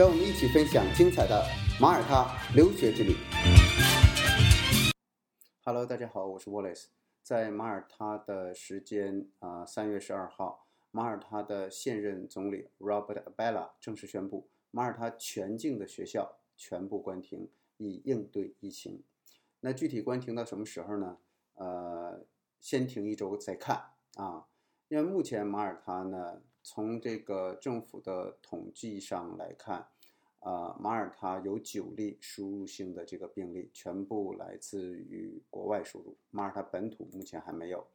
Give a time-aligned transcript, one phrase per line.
[0.00, 1.44] 让我们一起分享精彩的
[1.78, 2.26] 马耳他
[2.56, 3.14] 留学之旅。
[5.62, 6.86] Hello，大家好，我是 Wallace。
[7.22, 19.04] 在马耳他的时间啊，三月十二号，马耳他的现任总理 Robert Abella 正式宣布，马耳他全境的学校全部关停，以应对疫情。
[19.60, 21.18] 那具体关停到什么时候呢？
[21.56, 22.24] 呃。
[22.58, 24.46] 先停一周再看啊，
[24.88, 29.88] 因为目前马耳他呢，从这个政府的统计上来看，
[30.40, 37.86] 啊，马耳他有九例输入性的这个病例，全部来自于国外输入，马耳他本土目前还没有，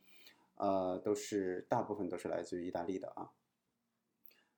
[0.55, 3.31] 呃，都是大部分都是来自于意大利的啊。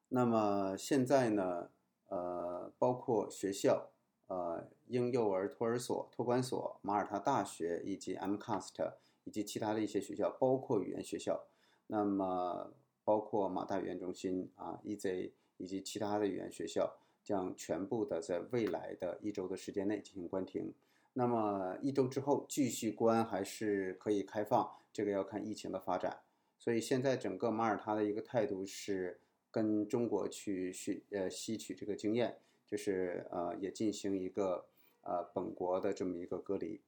[0.09, 1.69] 那么现在呢，
[2.07, 3.89] 呃，包括学校，
[4.27, 8.93] 呃，婴幼儿托儿所、托管所、马耳他大学以及 MCAST。
[9.27, 11.47] 以及其他的一些学校，包括语言学校，
[11.87, 12.71] 那么
[13.07, 20.73] 包括马大语言中心啊，EZ 以及其他的语言学校，将全部的在未来的一周的时间内进行关停。
[21.13, 26.19] 那么一周之后继续关还是可以开放，这个要看疫情的发展。
[26.59, 34.65] 所以现在整个马耳他的一个态度是跟中国去学呃吸取这个经验，就是呃也进行一个
[35.03, 36.81] 呃本国的这么一个隔离。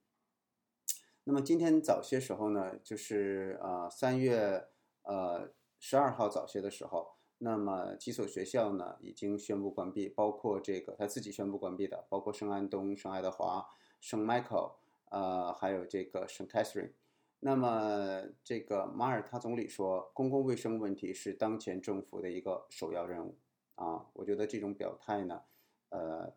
[1.24, 4.66] 那么今天早些时候呢，就是呃三月
[5.04, 13.66] 呃十二号早些的时候，那么几所学校呢已经宣布关闭，包括这个他自己宣布关闭的，包括圣安东、圣爱德华、
[13.98, 14.74] 圣 Michael，
[15.06, 16.92] 呃还有这个圣 Catherine。
[17.40, 23.38] 那么这个马耳他总理说，公共卫生问题是当前政府的一个首要任务
[23.74, 24.06] 啊。
[24.12, 25.42] 我觉得这种表态呢，
[25.88, 26.32] 呃，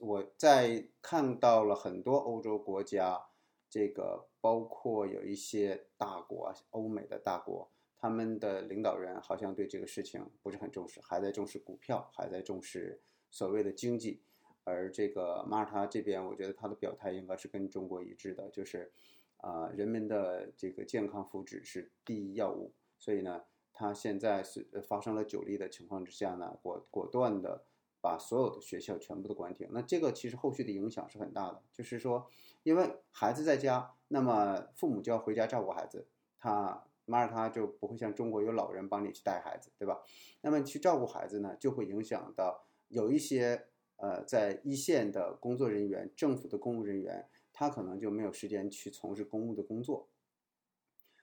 [0.00, 3.26] 我在看到了很多欧洲国家。
[3.66, 7.68] 这个包括有一些大国，欧美的大国，
[8.04, 13.00] 他们的领导人好像对这个事情不是很重视，还在重视股票，还在重视
[13.30, 14.20] 所谓的经济。
[14.64, 18.92] 而这个马耳他这边，我觉得他的表态应该是跟中国一致的，就是
[19.38, 22.74] 啊，人们的这个健康福祉是第一要务。
[22.98, 27.64] 所以呢，他现在是发生了九例的情况之下呢，果果断的。
[28.02, 31.62] 把所有的学校全部都关停，那这个其实后续的影响是很大的。
[31.72, 32.28] 就是说，
[32.62, 36.06] 因为孩子在家，那么父母就要回家照顾孩子，
[36.38, 40.00] 他马耳他就不会像中国有老人帮你去带孩子，对吧？
[40.42, 43.66] 那么去照顾孩子呢，就会影响到有一些
[43.96, 50.08] 呃在一线的工作人员、政府的公务人员，他可能就没有时间去从事公务的工作。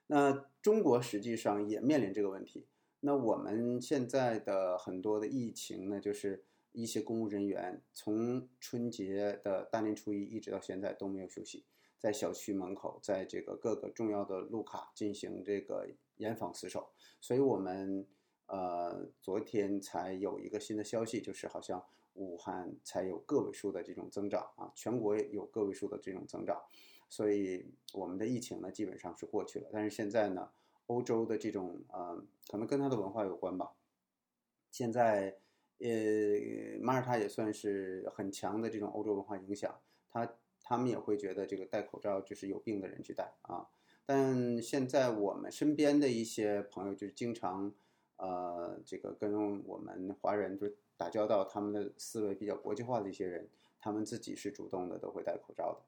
[0.08, 2.68] 那中国实际上也面临这个问题。
[3.02, 6.46] 那我们现在的很多的疫情呢，就是。
[6.74, 11.66] 一些公务人员从春节的大年初一一直到现在都没有休息，
[12.02, 16.90] 在小区门口，在这个各个重要的路卡进行这个严防死守。
[17.20, 18.08] 所以，我们
[18.48, 21.86] 呃昨天才有一个新的消息，就是好像
[22.16, 26.60] 武汉才有个位数的这种增长啊，全国有个位数的这种增长。
[27.08, 29.70] 所以，我们的疫情呢基本上是过去了。
[29.72, 30.50] 但是现在呢，
[30.88, 33.74] 欧洲的这种呃，可能跟它的文化有关吧，
[34.72, 35.38] 现在。
[35.84, 40.32] 呃，马耳他也算是很强的这种欧洲文化影响，它
[40.72, 43.68] 他们也会觉得这个戴口罩就是有病的人去戴啊。
[44.06, 47.74] 但现在我们身边的一些朋友就是经常，
[48.16, 53.50] 呃，这个跟我们华人就打交道，他们的思维比较国际化的一些人，
[53.82, 55.82] 他们自己是主动的都会戴口罩的，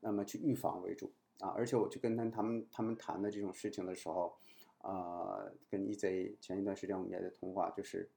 [0.00, 1.50] 那么去预防为主啊。
[1.50, 4.38] 而且我去跟他他们他们谈的这种事情的时候，
[4.78, 8.08] 啊，跟 EZ 前一段时间我们也在通话，就是。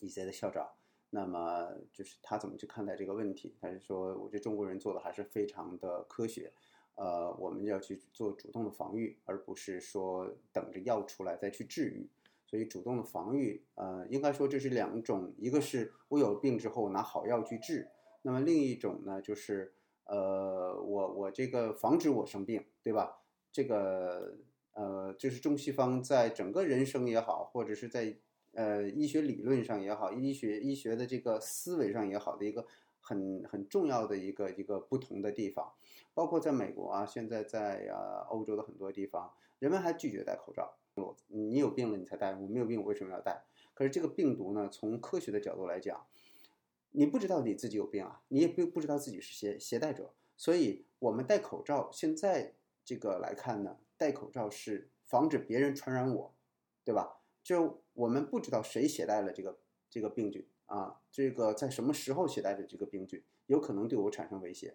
[0.00, 0.68] E Z 的校长，
[1.16, 3.54] 那么就是他怎么去看待这个问题？
[3.58, 6.52] 他是说，我觉得中国人做的还是非常的科学，
[6.94, 12.06] 呃，我们要去做主动的防御，而不是说等着药出来再去治愈。
[12.44, 17.88] 所以，主动的防御，呃，应该说这是两种：一个是我有病之后拿好药去治，
[18.20, 19.72] 那么另一种呢，就是
[20.04, 23.22] 呃，我我这个防止我生病，对吧？
[23.50, 24.36] 这个
[24.74, 28.18] 呃，就是中西方在整个人生也好，或者是在。
[28.56, 32.66] 呃，医学理论上也好，医学医学的这个思维上也好的一个
[33.00, 35.74] 很很重要的一个一个不同的地方，
[36.14, 40.74] 包括在美国啊，现在在啊欧洲的很多地方，人们还拒绝戴口罩。
[41.28, 43.44] 你有病了你才戴，我没有病我为什么要戴？
[43.74, 46.06] 可是这个病毒呢，从科学的角度来讲，
[46.92, 56.34] 你不知道你自己有病啊，你也不不知道自己是携携带者，所以我们戴口罩，现在这个来看呢，戴口罩是防止别人传染我，
[56.82, 57.15] 对吧？
[57.46, 59.56] 就我们不知道谁携带了这个
[59.88, 64.74] 这个病菌啊，这个在什么时候携带的这个病菌，有可能对我产生威胁。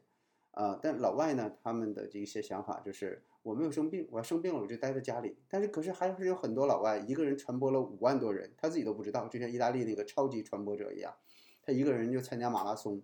[0.51, 5.37] 啊，但老外呢，他们的这一些想法就是，我没有生病，我要生病了我就待在家里。
[5.49, 11.13] 但是可是还是有很多老外一个人传播了五万多人，他自己都不知道，就像意大利那个超级传播者一样，
[11.61, 13.03] 他一个人就参加马拉松，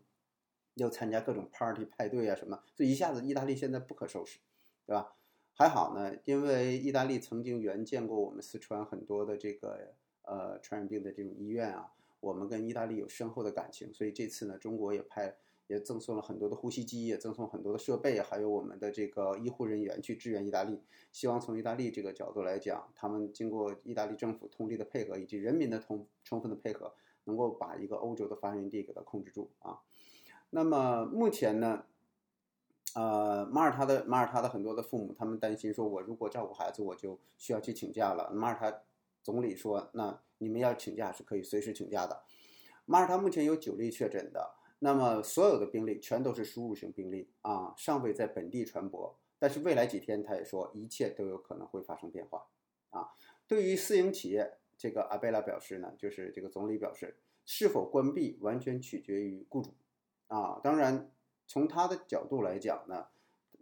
[0.76, 4.40] 又参加各种 party 派对啊什么，所以一下子意大利现在不可收拾，
[4.86, 5.17] 对吧？
[5.58, 15.38] 还好呢，因为意大利曾经援建过我们四川很多的这个呃传染病的这种医院啊，我们跟意大利有深厚的感情，所以这次呢，中国也派。
[15.68, 20.80] 也赠送了很多的呼吸机，也赠送很多的设备，还有我们的这个医护人员去支援意大利。
[21.12, 26.94] 希望从意大利这个角度来讲，他们经过意大利政府通力的配合，以及人民的充充分的配合，
[27.26, 29.80] 能够把一个欧洲的发源地给它控制住啊。
[30.52, 31.84] 那么目前呢，
[32.98, 38.32] 呃，马耳他的马耳他的很多的父母，他们担心说，我如果照顾孩子，我就需要去请假了。
[38.34, 38.82] 马耳他
[39.22, 42.24] 总理说，那你们要请假是可以随时请假的。
[42.86, 44.56] 马耳他目前有九例确诊的。
[44.80, 49.16] 那么所有的病例全都是输入型病例啊，尚未在本地传播。
[49.38, 52.48] 但是未来几天，他也说一切都有可能会发生变化
[52.90, 53.12] 啊。
[53.48, 57.16] 对于私营企业，这个阿贝拉表示呢，就是这个总理表示，
[57.46, 59.76] 是否关闭完全取决于雇主
[60.26, 60.60] 啊。
[60.64, 61.12] 当然，
[61.48, 63.06] 从他的角度来讲呢，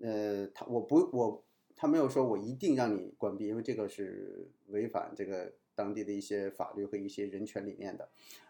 [0.01, 1.43] 呃，他我不我
[1.75, 8.09] 他没有说我一定让你关闭，因为这个是违反这个当地的一些法律和一些人权理念的。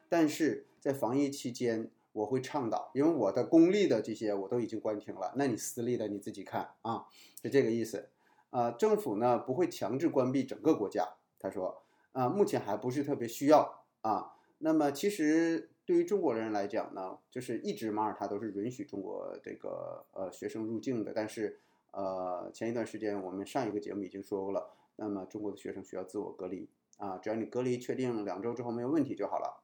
[0.10, 1.92] 但是在防疫期间。
[2.16, 7.08] 我会倡导，因为我的公立的这些我都已经关停了，那你私立的你自己看啊，
[7.42, 8.08] 是这个意思。
[8.52, 11.06] 呃，政府呢不会强制关闭整个国家，
[11.38, 11.84] 他说，
[12.14, 14.32] 啊，目前还不是特别需要啊。
[14.60, 21.60] 那么其实对于中国人来讲呢，就是一直马耳他都是允许中国这个呃学生入境的，但是
[21.92, 26.68] 呃前一段时间我们上一个节目已经说过了，那么中国的学生需要自我隔离
[26.98, 29.64] 啊，只要你隔离确定两周之后没有问题就好了，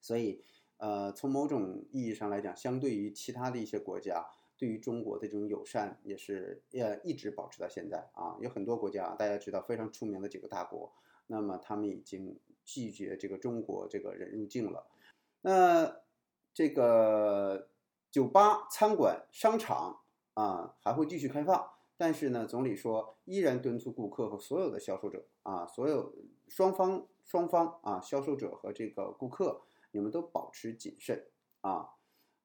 [0.00, 0.42] 所以。
[0.78, 4.26] 呃，从某种意义上来讲，相对于其他的一些国家，
[4.58, 8.36] 对于中国的这种友善也是呃一直保持到现在啊。
[8.40, 10.92] 有很多国家，大家知道非常出名的几个大国，
[11.28, 14.84] 那么他们已经拒绝这个中国这个人入境了。
[15.42, 16.00] 那
[16.52, 17.68] 这个
[18.10, 20.00] 酒吧、餐馆、商场
[20.34, 26.14] 啊还会继续开放，但是呢，总理说依然敦促顾客和所有的销售者啊，所有
[26.48, 29.62] 双方双方啊，销售者和这个顾客。
[29.94, 31.22] 你们都保持谨慎
[31.60, 31.86] 啊！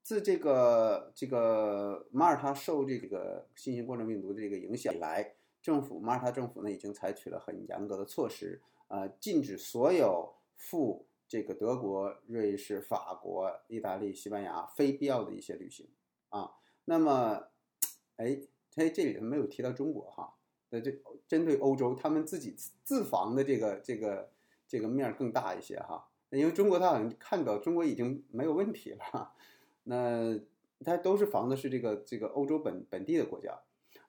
[0.03, 15.87] 自这个这个马耳他受这个新型冠状病毒的这个影响以来，政府马耳他政府呢已经采取了很严格的措施，呃，禁止所有赴这个德国、瑞士、法国、意大利、西班牙非必要的一些旅行
[16.29, 16.51] 啊。
[16.85, 17.49] 那么，
[18.15, 18.39] 哎，
[18.75, 20.35] 哎，这里头没有提到中国哈。
[20.69, 20.91] 那这
[21.27, 24.31] 针对欧洲，他们自己自防的这个这个
[24.67, 26.07] 这个面更大一些哈。
[26.29, 29.33] 因为中国他好像看到中国已经没有问题了，
[29.83, 30.37] 那
[30.83, 33.61] 他都是防的是这个这个欧洲本本地的国家，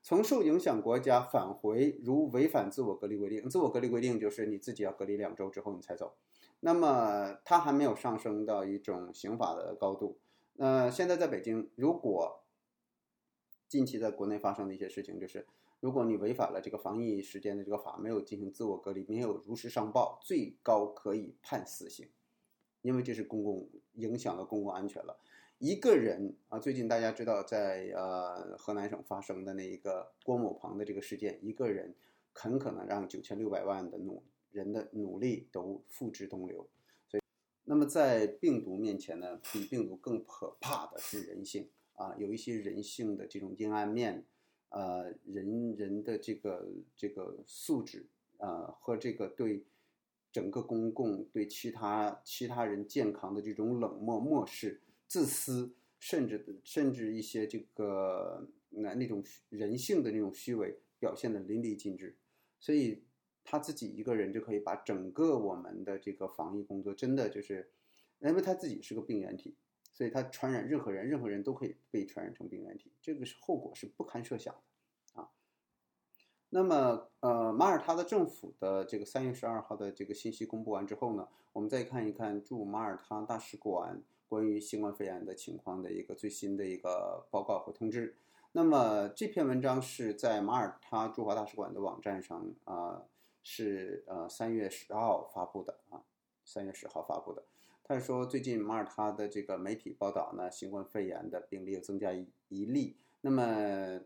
[0.02, 6.16] 从受影响国家返回，如违反自我隔离规定，自我隔离规定就是你自己要隔离两周之后你才走，
[6.60, 10.18] 那么它还没有上升到一种刑法的高度。
[10.54, 12.44] 那现在在北京，如果
[13.68, 15.46] 近期在国内发生的一些事情就是。
[15.80, 22.08] 如果你违反了这个防疫时间的这个法，没有进行自我隔离，没有如实上报，最高可以判死刑，
[22.82, 25.20] 因为这是公共影响了公共安全了。
[25.58, 31.94] 一个人啊，最近大家知道在呃河南省发生的那一个郭某鹏的这个事件，一个人
[32.32, 36.68] 很可能让九千六百万的努人的努力都付之东流。
[37.08, 37.22] 所以，
[37.64, 44.24] 那么在病毒面前呢，比病毒更可怕的是人性啊，有一些人性的这种阴暗面。
[44.70, 49.64] 呃，人人的这个这个素质，呃，和这个对
[50.30, 62.18] 整个公共、对其他其他人健康的这种冷漠、漠视、自私，甚至甚至一些这个那那种人性的那种虚伪，表现的淋漓尽致。
[62.60, 63.02] 所以
[63.48, 67.70] 他自己一个人就可以把整个我们的这个防疫工作，真的就是，
[68.18, 69.56] 因为他自己是个病原体。
[69.90, 75.28] 所以他传染任何人，任何人都可以被传染成病原体，这个是后果是不堪设想的啊。
[76.50, 88.14] 那么，呃，马耳他的政府的这个三月十二号的这个信息公布完之后呢，我们再看一看驻马耳他大使馆关于新冠肺炎的情况的一个最新的一个报告和通知。
[88.52, 93.02] 那么这篇文章是在马耳他驻华大使馆的网站上啊，
[93.50, 96.04] 是呃三月十号发布的啊，
[96.44, 97.42] 三月十号发布的。
[97.82, 102.98] 他说最近马耳他的这个媒体报道呢，新冠肺炎的病例又增加一一例。
[103.22, 104.02] 那么，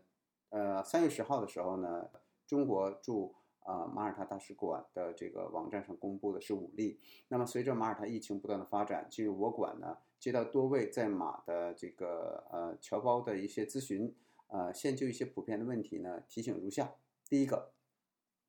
[0.47, 2.09] 呃，三月十号的时候呢，
[2.47, 7.01] 中国驻啊马耳他大使馆的这个网站上公布的是五例。
[7.27, 14.15] 那么随着马耳他疫情不断的发展，进入我馆呢，接到多位在马的这个呃侨胞的一些咨询，
[14.47, 16.95] 呃，现就一些普遍的问题呢，提醒如下：
[17.27, 17.73] 第一个，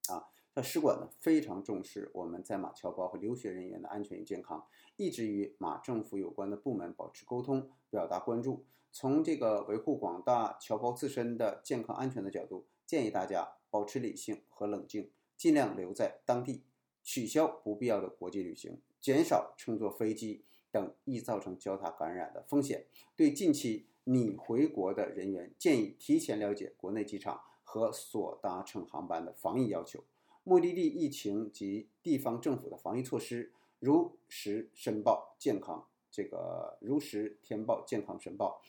[0.08, 0.30] 啊。
[0.56, 4.64] 那使馆呢非常重视我们在马侨胞和留学人员的安全与健康，
[4.96, 8.64] 一直与马政府有关的部门保持沟通，表达关注。
[8.92, 16.62] 从这个维护广大侨胞自身的健康安全的角度，建议大家保持理性和冷静，尽量留在当地，
[17.02, 22.86] 取消不必要的国际旅行，减少乘坐飞机等易造成交叉感染的风险。
[23.16, 30.04] 对近期拟回国的人员，建议提前了解国内机场和所搭乘航班的防疫要求。
[30.44, 38.60] 目的地疫情及地方政府的防疫措施，如实申报健康，这个如实填报健康申报，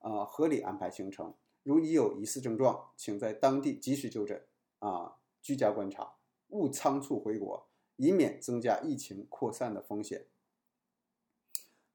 [0.00, 1.32] 啊，合理安排行程。
[1.62, 4.44] 如已有疑似症状，请在当地及时就诊，
[4.80, 6.14] 啊，居家观察，
[6.48, 10.26] 勿仓促回国，以免增加疫情扩散的风险。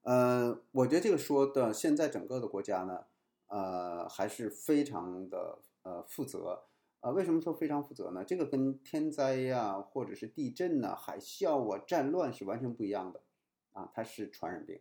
[0.02, 3.04] 呃，我觉得这个说的，现在整个的国家呢，
[3.48, 6.64] 呃，还是非常的呃负责。
[7.06, 8.24] 啊，为什么说非常负责呢？
[8.24, 13.22] 这个跟天灾呀，或者是地震呐、海啸啊、战乱是完全不一样的，
[13.70, 14.80] 啊，它是传染病，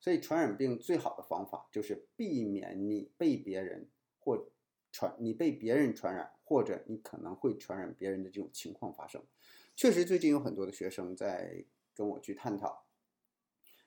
[0.00, 4.48] 所以传染病最好的方法就是避免你被别人或
[4.90, 9.22] 传你被别人传染，或者你可能会传染别人的这种情况发生。
[9.76, 12.84] 确实，最近有很多的学生在跟我去探讨，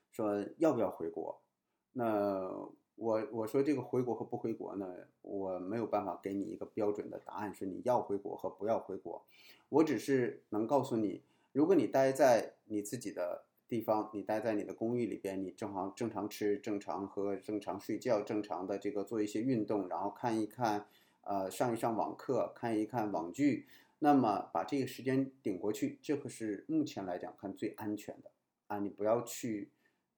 [0.09, 1.43] 说要不要回国，
[1.91, 2.71] 那。
[2.95, 4.87] 我我说这个回国和不回国呢，
[5.21, 9.25] 我没有办法给你一个标准的答案，是你要回国和不要回国。
[9.69, 20.85] 我只是能告诉你，如果你待在你自己的地方，你待在你的公寓里边，你正好正常吃、正常喝、正常睡觉、正常的这个做一些运动，然后看一看，
[21.21, 23.65] 呃，上一上网课，看一看网剧，
[23.99, 28.29] 那么把这个时间顶过去，这个是目前来讲看最安全的
[28.67, 29.71] 啊，你不要去。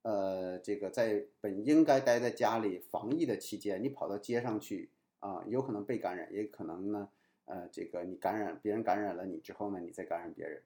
[0.05, 7.09] 呃，这个在本应该待在家里防疫的期间，你跑到街上去啊，有可能被感染，也可能呢，
[7.45, 10.61] 呃，这个你感染别人感染了你之后呢，你再感染别人。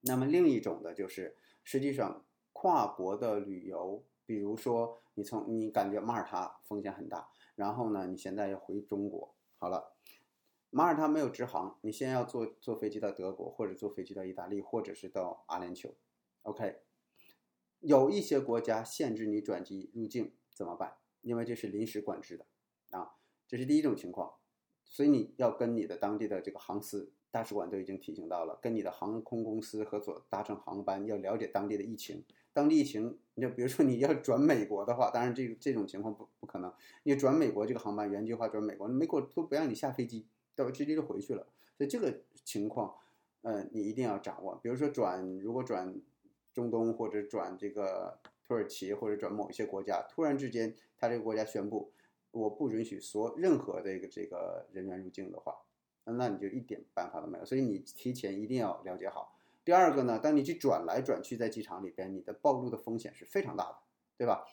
[0.00, 9.92] 那么另一种的就是，实际上跨国的旅游，比如说你从你感觉马耳他风险很大，然后呢，你现在要回中国，好了，
[10.70, 15.92] 马耳他没有直航，你先要坐坐飞机到德国，或者坐飞机到意大利，或者是到阿联酋
[16.42, 16.80] ，OK。
[17.80, 20.94] 有一些国家限制你转机入境怎么办？
[21.20, 22.46] 因为这是临时管制的，
[22.90, 23.12] 啊，
[23.46, 24.34] 这是第一种情况，
[24.84, 32.24] 所以你要跟你的当地的这个航司大使馆都已经提醒到了，跟你的航空公司合作搭乘航班，要了解当地的疫情。
[32.52, 41.46] 当地疫情，你就比如说你要转美国的话，当然这这种情况不不可能，你转美国这个航班原计划转美国，美国都不让你下飞机，都直接就回去了。
[41.76, 42.94] 所以这个情况，
[43.42, 44.58] 呃，你一定要掌握。
[44.62, 46.00] 比如说转，如果转。
[46.58, 51.92] 中东或者转这个土耳其或者转某一些国家，突然之间他这个国家宣布
[52.32, 55.54] 我不允许所任何的一个这个人员入境的话，
[56.02, 57.44] 那你就一点办法都没有。
[57.44, 59.38] 所以你提前一定要了解好。
[59.64, 63.76] 第二个呢，当你去转来转去在机场里边，你的暴露的风险是非常大的，
[64.16, 64.44] 对吧？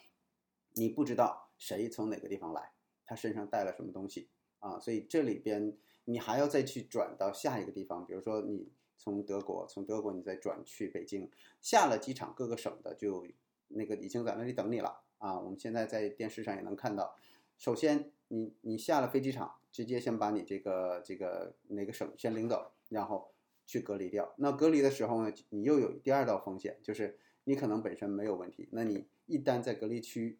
[0.73, 4.79] 你不知道谁从哪个地方来，他身上带了什么东西啊？
[4.79, 8.71] 所以这里边你还要再去转到下一个地方，比如说你。
[8.97, 11.29] 从德国，从德国你再转去北京，
[11.61, 13.25] 下了机场，各个省的就
[13.67, 15.39] 那个已经在那里等你了啊！
[15.39, 17.15] 我们现在在电视上也能看到。
[17.57, 23.31] 首先，你你下了飞机场，直接先把你这个这个哪个省先领走，然后
[23.65, 24.33] 去隔离掉。
[24.37, 30.39] 那隔离的时候呢，你又有第二道风险，就是你可能本身没有问题，那你一旦在隔离区，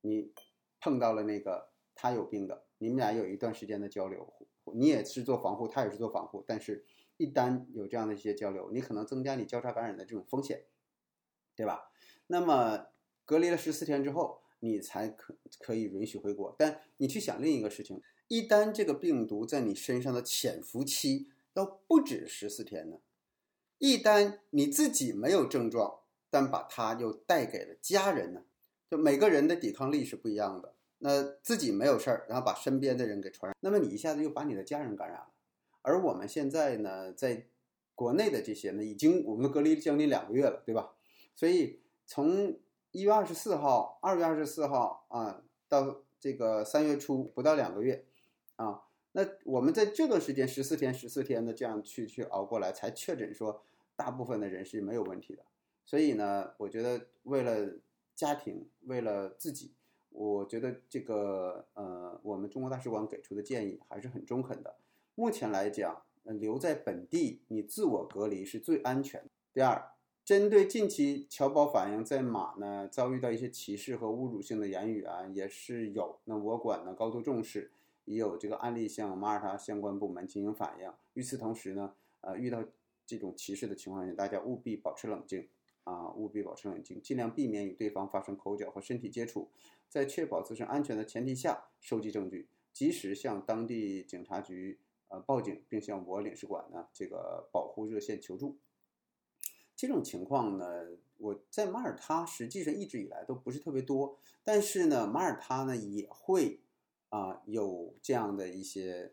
[0.00, 0.32] 你
[0.80, 4.32] 碰到了那个他有病的，你们俩有一段时间的交流，
[4.76, 6.84] 你也是做防护，他也是做防护，但是。
[7.18, 10.66] 一旦有这样的一些交流，你可能增加你交叉感染的这种风险，
[11.54, 11.90] 对吧？
[12.26, 12.88] 那么
[13.24, 16.54] 隔离了十四天之后，你才可可以允许回国。
[16.58, 22.98] 但你去想另一个事情，一旦这个病毒在你身上的潜伏期要不止十四天呢？
[23.78, 28.44] 一旦你自己没有症状，但把它又带给了家人呢？
[28.90, 30.74] 就每个人的抵抗力是不一样的。
[30.98, 35.28] 那自己没有事儿，然后把身边的人给传染，那么你一下子又把你的家人感染了。
[35.82, 37.46] 而我们现在呢，在
[37.94, 40.94] 国内的这些呢，已经我们隔离将近两个月了，对吧？
[41.34, 42.58] 所以从
[42.92, 48.04] 一月二十四号、二月二十四号啊，到这个三月初不到两个月
[48.56, 53.62] 啊，那我们在这段时间十四天、十四天的这样去去熬过来，才确诊说
[53.94, 55.44] 大部分的人是没有问题的。
[55.84, 57.74] 所以呢，我觉得为了
[58.14, 59.72] 家庭，为了自己，
[60.16, 64.74] 我觉得这个呃，我们中国大使馆给出的建议还是很中肯的。
[65.14, 69.28] 目前来讲，留在本地，你自我隔离是最安全的。
[69.52, 69.90] 第二，
[70.24, 76.18] 针对近期侨胞反映在马呢遭遇到一些歧视和侮辱性的言语啊，也是有。
[76.24, 77.70] 那我馆呢高度重视，
[78.06, 80.90] 也有这个案例向马耳他相关部门进行反映。
[81.12, 81.92] 与此同时呢，
[82.22, 82.64] 呃，遇到
[83.06, 85.46] 这种歧视的情况下，大家务必保持冷静
[85.86, 89.50] 啊，务必保持冷静，尽量避免与对方发生口角和身体接触，
[89.88, 94.78] 在确保自身安全的前提下收集证据，及时向当地警察局。
[95.08, 98.58] 呃，报警并向我领事馆呢这个保护热线求助。
[99.76, 106.58] 这种情况呢，我在马耳他实际上一直以来都不是特别多，但是呢，马耳他呢也会
[107.10, 109.12] 啊有这样的一些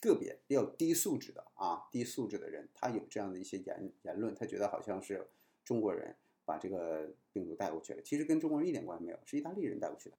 [0.00, 5.28] 个别比较低素质的啊低素质的人，他有这样的一些言言论，他觉得好像是
[5.64, 10.16] 中国人把这个病毒带过去了，其实跟中国人一点关系没有，是意大利人带过去的。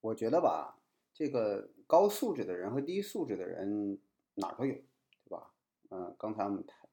[0.00, 0.76] 我觉得吧。
[1.12, 3.98] 这个高素质的人和低素质的人
[4.36, 5.52] 哪儿都有，对吧？
[5.90, 6.88] 嗯，刚才我们谈，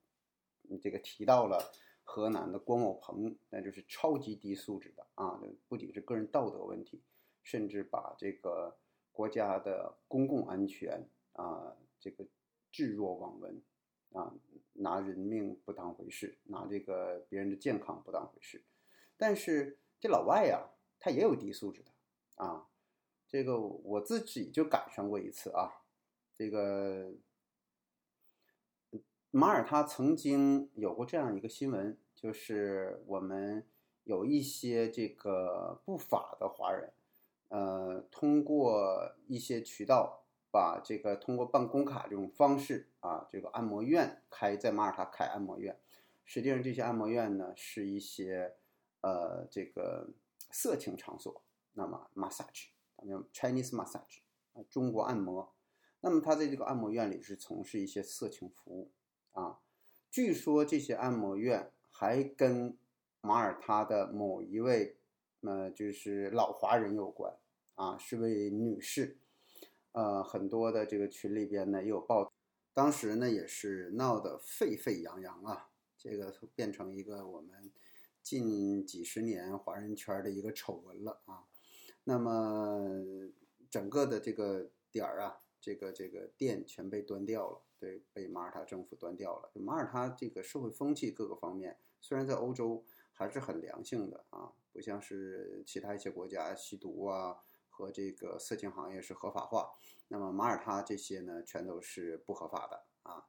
[0.81, 1.71] 这个提到了
[2.03, 5.39] 河南的郭某鹏，那就是超级低素质的啊！
[5.69, 7.03] 不仅是个人道德问题，
[7.43, 8.75] 甚至把这个
[9.11, 12.25] 国家的公共安全啊，这个
[12.71, 13.61] 置若罔闻
[14.13, 14.33] 啊，
[14.73, 18.63] 拿人命不当回事，拿这个别人的健康不当回事。
[19.17, 21.91] 但是这老外呀，他也有低素质的
[22.35, 22.67] 啊。
[23.27, 25.83] 这个我自己就赶上过一次啊，
[26.33, 27.11] 这个
[29.31, 33.67] 马耳他曾经有过这样一个新闻，就是我们
[34.05, 36.93] 有一些这个不法的华人，
[37.49, 45.79] 呃，通过一些渠道把这个通过办公卡这种方式啊，这个按摩院开在马耳他开按摩院，
[46.25, 48.55] 实际上这些按摩院呢是一些
[49.01, 50.09] 呃这个
[50.51, 52.67] 色情场所，那么 massage。
[53.07, 54.21] 叫 Chinese massage
[54.53, 55.53] 啊，中国按摩。
[55.99, 58.91] 那么他在这个按摩院里是从事一些色情服务
[59.33, 59.59] 啊。
[60.09, 62.75] 据说这些按摩院还跟
[63.21, 64.97] 马耳他的某一位
[65.41, 67.37] 呃就是老华人有关
[67.75, 69.19] 啊，是位女士。
[69.97, 72.31] 呃，很多的这个群里边呢也有报，
[72.71, 77.71] 当时呢也是闹得沸沸扬扬啊，这个变成一个我们
[78.21, 81.45] 近几十年华人圈的一个丑闻了啊。
[82.03, 82.91] 那么
[83.71, 89.49] 整个的这个点儿啊，这个这个店全被端掉了，对，被马耳他政府端掉了。
[89.55, 97.37] 马耳他这个社会风气各个方面，虽然在欧洲还是很良性的啊，不像是其他一些国家吸毒啊
[97.77, 99.71] 和这个色情行业是合法化，
[100.07, 103.23] 那么马耳他这些呢，全都是不合法的啊，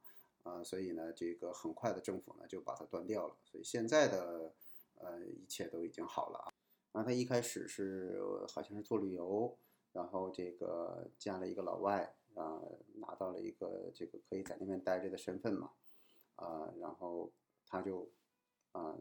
[0.45, 4.55] 呃，所以呢，这个很快的政府呢就把它端掉了，所以现在的
[4.95, 6.49] 呃一切都已经好了啊。
[6.93, 9.55] 然后他一开始是好像是做旅游，
[9.93, 12.63] 然后这个加了一个老外啊，
[12.95, 15.73] 拿到了一个这个可以在那边待着的身份嘛，
[16.37, 17.31] 啊，然后
[17.67, 18.11] 他就
[18.73, 18.97] 啊，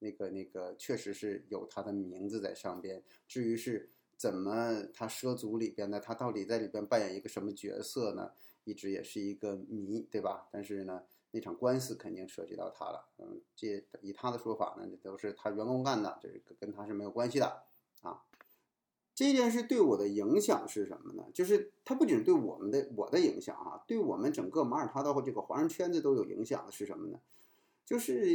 [0.00, 3.04] 那个那个确实是有他的名字在上边。
[3.28, 3.92] 至于是
[4.22, 8.30] 怎么他涉足里边的，他到底在里边扮演一个什么角色呢？
[8.62, 10.46] 一直也是一个谜，对吧？
[10.52, 11.02] 但是呢。
[11.34, 17.62] 那场官司肯定涉及到他了，嗯，这以他的说法呢，都是他员工干的，这个跟他是没有关系的
[18.02, 18.22] 啊。
[19.14, 21.24] 这件事对我的影响是什么呢？
[21.32, 27.18] 就是它不仅对我们的我的影响啊，对我们整个马耳他的这个华人圈子都有影响的是什么呢？
[27.86, 28.28] 就是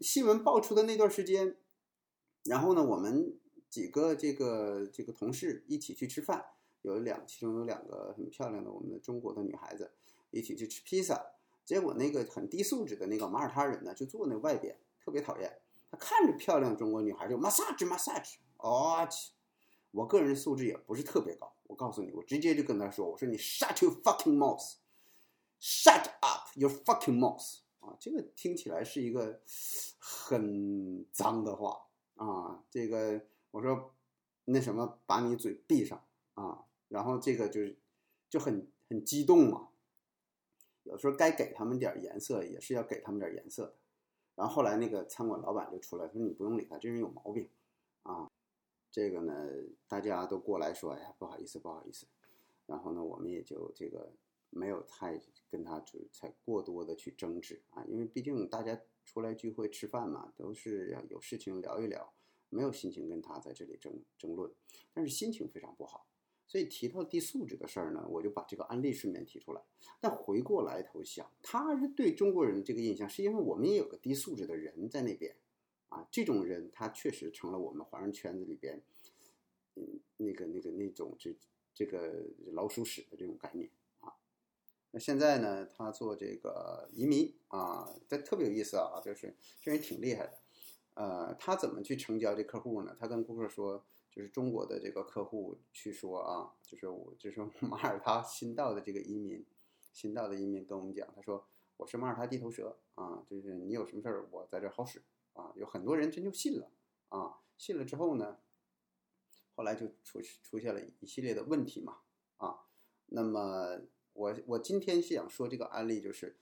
[0.00, 1.56] 新闻爆出的那段时间，
[2.44, 3.34] 然后呢，我们
[3.68, 6.44] 几个这个这个同事一起去吃饭，
[6.82, 9.90] 有两其中有两个很漂亮的我们的中国的女孩子
[10.30, 11.32] 一起去吃披萨。
[11.64, 15.58] 结果那个很低素质的那个马耳他人呢，就坐那外边，特别讨厌。
[15.90, 19.32] 他看着漂亮中国女孩就 massage massage，哦去！
[19.90, 29.40] 我个人素质也不是特别高，我告诉你，我直接就跟他说，我说你 shut your fucking mouth，shut up your fucking mouth 啊，这个听起来是一个
[29.98, 32.62] 很脏的话啊。
[32.70, 33.20] 这个
[33.56, 33.94] 我说
[34.44, 37.78] 那什么，把你嘴闭上啊，然后这个就是
[38.28, 39.70] 就很很激动嘛。
[40.82, 43.74] 有时候该给他们点颜色，也是要给他们点颜色。
[44.34, 47.48] 然后后来那个餐馆老板就出来说：“你不用理他，这人有毛病
[48.02, 48.30] 啊。”
[48.92, 49.48] 这个呢，
[49.88, 52.06] 大家都过来说：“哎呀，不好意思，不好意思。”
[52.66, 54.12] 然后呢，我们也就这个
[54.50, 55.18] 没有太
[55.50, 62.12] 跟他就才过多的去争执啊，因为毕竟大家出来聚会吃饭嘛，都是要有事情聊一聊，
[62.48, 64.50] 没有心情跟他在这里争争论，
[64.92, 66.06] 但是心情非常不好。
[66.48, 69.60] 所以提到低素质的事儿呢，我就把这个案例顺便提出来。
[70.00, 75.34] 但回过来头想，他是对中国人的这个印象，是因为我们也有个低素质的人在那边，
[75.88, 78.80] 啊，这种人他确实成了我们华人圈子里边，
[79.74, 81.36] 嗯，那个那个那种这
[81.74, 84.14] 这个老鼠屎的这种概念啊。
[84.92, 90.38] 那现在呢，他做这个移民啊，这特别有意思啊，就是这人挺厉害的。
[90.96, 92.96] 呃，他怎么去成交这客户呢？
[92.98, 99.46] 他跟顾客说，就是中国的这个客户去说啊，就是我就是马耳他新到的这个移民，
[99.92, 105.02] 新到的移民跟我们讲，他说我是马耳他地头蛇啊，就是你有什么事儿，我在这好使。
[105.34, 106.70] 啊，有很多人真就信了
[107.10, 108.38] 啊，信了之后呢，
[109.54, 111.98] 后来就出出现了一系列的问题嘛
[112.38, 112.60] 啊。
[113.08, 113.82] 那么
[114.14, 116.38] 我我今天是想说这个案例，就是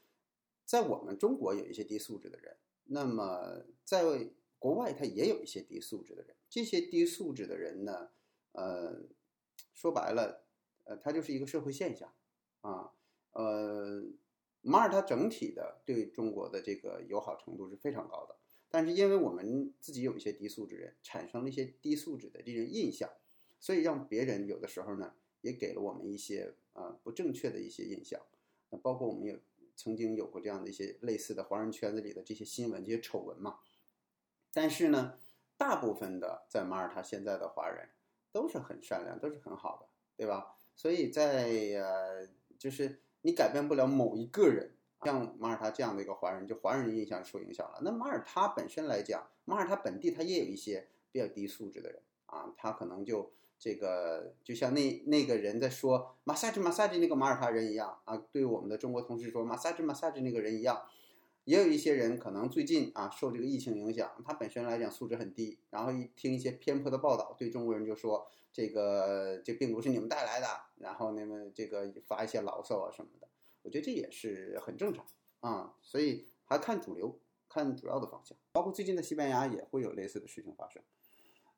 [0.65, 4.05] 在我们中国有一些低素质的人，那么在
[4.65, 6.35] 国外他也有一些低素质的人。
[6.49, 8.09] 这些低素质的人呢，
[8.53, 8.99] 呃，
[9.75, 10.47] 说白了，
[10.85, 12.11] 呃，他就是一个社会现象
[12.63, 12.91] 啊。
[13.33, 14.03] 呃，
[14.63, 18.37] 马耳他整体的对中国的这个友好程度是非常高的。
[18.71, 23.11] 但是因为我们自己有一些低素质人，产生了一些低素质的这种印象，
[23.61, 28.19] 所以让别人有的时候呢，也给了我们一些呃不正确的一些印象。
[28.71, 29.39] 那包括我们有
[29.77, 33.59] 曾经有过这样的一些类似的华人圈子里的这些新闻、这些丑闻嘛。
[34.55, 35.19] 但是呢，
[35.59, 37.89] 大部分的在马耳他现在的华人
[38.33, 40.55] 都是很善良，都是很好的，对吧？
[40.75, 42.27] 所以在呃，
[42.59, 44.71] 就是你改变不了某一个人。
[45.03, 47.79] 像马耳他这样的一个华人，就华人印象受影响了。
[47.83, 60.81] 那马耳他本身来讲，马耳他本地他也有一些比较低素质的人啊，他可能就这个就像那那个人在说马萨吉马萨吉那个马耳他人一样啊，对我们的中国同事说马萨吉马萨吉那个人一样。
[61.45, 73.29] 也有一些人可能最近啊受这个疫情影响，他本身来讲素质很低，然后一听一些偏颇的报道，对中国人就说这个这病毒是你们带来的，然后那么这个发一些牢骚啊什么的。
[73.63, 75.07] 我觉得这也是很正常
[75.41, 80.83] 啊，所以还看主流，看主要的方向，包括最近的西班牙也会有类似的事情发生。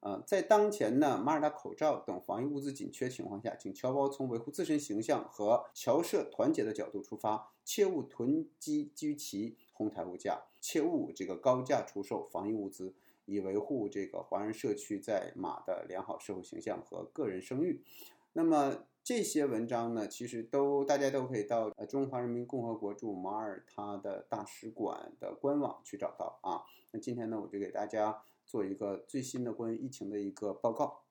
[0.00, 12.94] 呃，在当前呢马尔他口罩等防疫物资紧缺情况下，请侨胞从维护自身形象和侨社团结的角度出发，切勿囤积居奇、哄抬物价，切勿这个高价出售防疫物资，
[13.26, 17.84] 以维护这个华人社区在马的良好社会形象和个人声誉。
[18.32, 26.62] 那么这些文章呢，其实都大家都可以到呃中华人民共和国驻马耳他的大使馆的官网去找到啊。
[26.90, 31.02] 那今天呢，我就给大家做一个最新的关于疫情的一个报告。